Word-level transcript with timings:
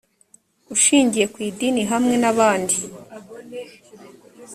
ushingiye 0.75 1.25
ku 1.33 1.37
idini 1.49 1.81
hamwe 1.91 2.15
n 2.21 2.25
abandi 2.31 2.75